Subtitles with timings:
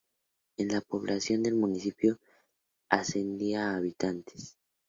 [0.57, 2.17] En la población del municipio
[2.89, 4.57] ascendía a habitantes.